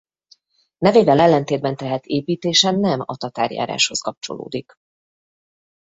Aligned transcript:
Nevével 0.77 1.19
ellentétben 1.19 1.75
tehát 1.75 2.05
építése 2.05 2.71
nem 2.71 3.01
a 3.05 3.17
tatárjáráshoz 3.17 3.99
kapcsolódik. 4.01 4.73